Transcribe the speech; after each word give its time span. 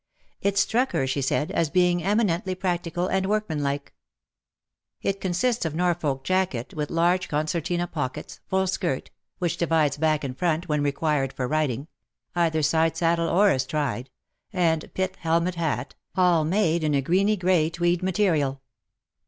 It 0.41 0.57
struck 0.57 0.93
her, 0.93 1.05
she 1.05 1.21
said, 1.21 1.51
as 1.51 1.69
being 1.69 2.01
eminently 2.01 2.55
practical 2.55 3.05
and 3.05 3.27
workmanlike. 3.27 3.93
It 5.03 5.21
con 5.21 5.29
sists 5.33 5.63
of 5.63 5.75
Norfolk 5.75 6.23
jacket 6.23 6.73
with 6.73 6.89
large 6.89 7.29
concertina 7.29 7.85
pockets, 7.85 8.39
full 8.47 8.63
skirt^ 8.63 9.09
which 9.37 9.57
divides 9.57 9.97
back 9.97 10.23
and 10.23 10.35
front 10.35 10.65
whe.i 10.67 10.77
required 10.79 11.33
for 11.33 11.47
riding— 11.47 11.87
either 12.35 12.63
side 12.63 12.79
WAR 12.79 12.83
AND 12.83 12.93
WOMEN 12.95 12.95
6$ 12.95 12.97
saddle 12.97 13.29
or 13.29 13.49
astride— 13.51 14.09
and 14.51 14.91
pith 14.95 15.17
helmet 15.17 15.53
hat, 15.53 15.93
all 16.15 16.45
made 16.45 16.83
in 16.83 16.95
a 16.95 17.01
greeny 17.03 17.37
grey 17.37 17.69
tweed 17.69 18.01
material. 18.01 18.59